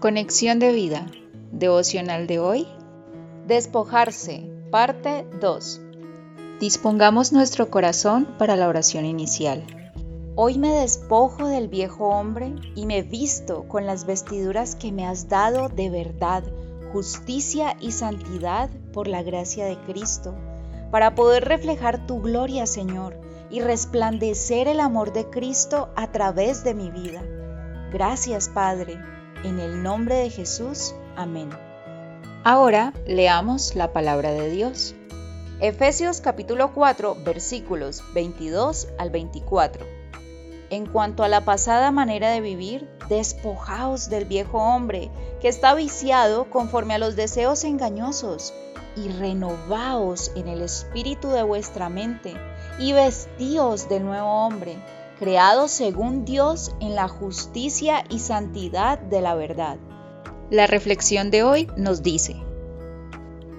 [0.00, 1.06] Conexión de vida.
[1.50, 2.68] Devocional de hoy.
[3.48, 4.48] Despojarse.
[4.70, 5.80] Parte 2.
[6.60, 9.64] Dispongamos nuestro corazón para la oración inicial.
[10.36, 15.28] Hoy me despojo del viejo hombre y me visto con las vestiduras que me has
[15.28, 16.44] dado de verdad,
[16.92, 20.32] justicia y santidad por la gracia de Cristo,
[20.92, 23.16] para poder reflejar tu gloria, Señor,
[23.50, 27.20] y resplandecer el amor de Cristo a través de mi vida.
[27.90, 29.17] Gracias, Padre.
[29.44, 30.94] En el nombre de Jesús.
[31.14, 31.50] Amén.
[32.42, 34.96] Ahora leamos la palabra de Dios.
[35.60, 39.86] Efesios capítulo 4 versículos 22 al 24.
[40.70, 45.08] En cuanto a la pasada manera de vivir, despojaos del viejo hombre
[45.40, 48.52] que está viciado conforme a los deseos engañosos
[48.96, 52.34] y renovaos en el espíritu de vuestra mente
[52.80, 54.76] y vestíos del nuevo hombre
[55.18, 59.78] creados según Dios en la justicia y santidad de la verdad.
[60.50, 62.36] La reflexión de hoy nos dice,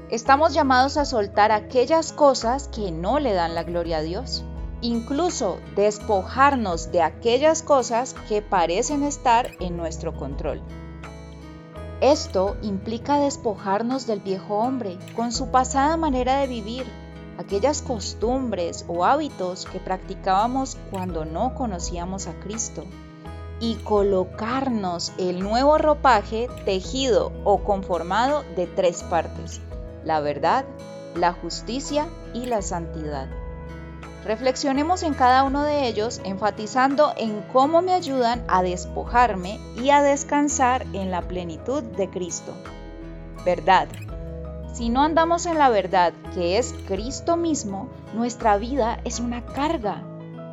[0.09, 4.43] estamos llamados a soltar aquellas cosas que no le dan la gloria a Dios,
[4.81, 10.61] incluso despojarnos de aquellas cosas que parecen estar en nuestro control.
[12.01, 16.85] Esto implica despojarnos del viejo hombre con su pasada manera de vivir,
[17.39, 22.83] aquellas costumbres o hábitos que practicábamos cuando no conocíamos a Cristo
[23.61, 29.61] y colocarnos el nuevo ropaje tejido o conformado de tres partes,
[30.03, 30.65] la verdad,
[31.15, 33.29] la justicia y la santidad.
[34.25, 40.01] Reflexionemos en cada uno de ellos enfatizando en cómo me ayudan a despojarme y a
[40.01, 42.53] descansar en la plenitud de Cristo.
[43.45, 43.87] Verdad.
[44.73, 50.03] Si no andamos en la verdad, que es Cristo mismo, nuestra vida es una carga.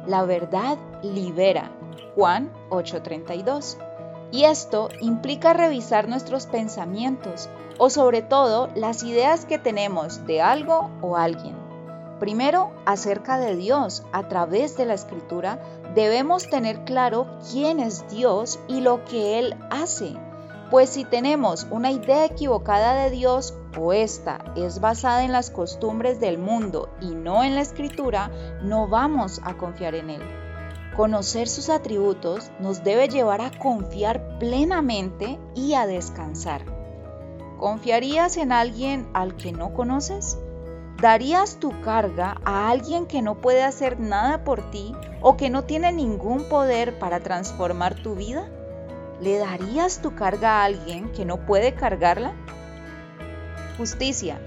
[0.06, 1.70] La verdad libera.
[2.14, 3.76] Juan 8:32.
[4.32, 10.90] Y esto implica revisar nuestros pensamientos o sobre todo las ideas que tenemos de algo
[11.02, 11.54] o alguien.
[12.18, 15.60] Primero, acerca de Dios, a través de la escritura,
[15.94, 20.16] debemos tener claro quién es Dios y lo que Él hace.
[20.70, 26.18] Pues si tenemos una idea equivocada de Dios o esta es basada en las costumbres
[26.18, 28.32] del mundo y no en la escritura,
[28.62, 30.22] no vamos a confiar en Él.
[30.96, 36.62] Conocer sus atributos nos debe llevar a confiar plenamente y a descansar.
[37.58, 40.36] ¿Confiarías en alguien al que no conoces?
[41.00, 45.62] ¿Darías tu carga a alguien que no puede hacer nada por ti o que no
[45.62, 48.50] tiene ningún poder para transformar tu vida?
[49.20, 52.34] ¿Le darías tu carga a alguien que no puede cargarla?
[53.78, 54.38] Justicia.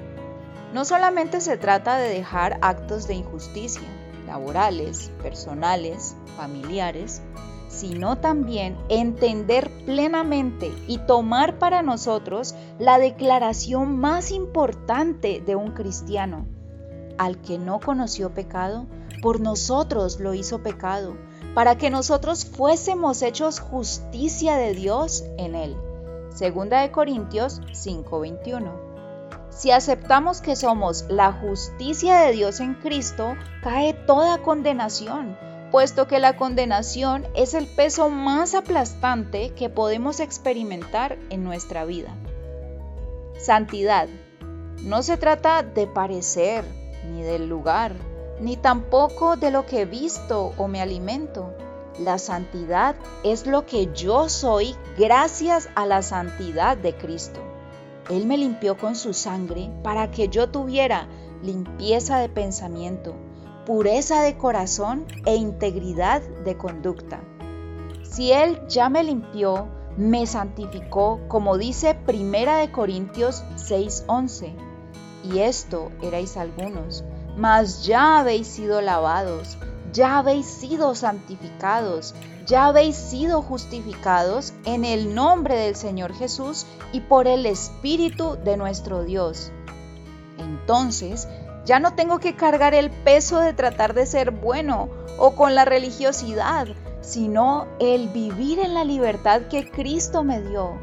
[0.74, 3.88] No solamente se trata de dejar actos de injusticia,
[4.28, 7.24] laborales, personales, familiares,
[7.68, 16.46] sino también entender plenamente y tomar para nosotros la declaración más importante de un cristiano.
[17.18, 18.85] Al que no conoció pecado,
[19.22, 21.16] por nosotros lo hizo pecado
[21.53, 25.75] para que nosotros fuésemos hechos justicia de Dios en él.
[26.34, 28.72] Segunda de Corintios 5:21.
[29.50, 35.38] Si aceptamos que somos la justicia de Dios en Cristo, cae toda condenación,
[35.72, 42.16] puesto que la condenación es el peso más aplastante que podemos experimentar en nuestra vida.
[43.38, 44.08] Santidad.
[44.84, 46.63] No se trata de parecer,
[47.12, 47.94] ni del lugar,
[48.39, 51.53] ni tampoco de lo que he visto o me alimento.
[52.00, 57.41] La santidad es lo que yo soy gracias a la santidad de Cristo.
[58.09, 61.07] Él me limpió con su sangre para que yo tuviera
[61.44, 63.16] limpieza de pensamiento,
[63.66, 67.22] pureza de corazón e integridad de conducta.
[68.03, 69.67] Si Él ya me limpió,
[69.97, 74.55] me santificó, como dice Primera de Corintios 6:11.
[75.23, 77.03] Y esto erais algunos
[77.39, 79.57] mas ya habéis sido lavados,
[79.94, 82.13] ya habéis sido santificados,
[82.45, 88.58] ya habéis sido justificados en el nombre del Señor Jesús y por el Espíritu de
[88.58, 89.53] nuestro Dios.
[90.37, 91.29] Entonces,
[91.64, 95.64] ya no tengo que cargar el peso de tratar de ser bueno o con la
[95.64, 96.67] religiosidad,
[96.99, 100.73] sino el vivir en la libertad que Cristo me dio,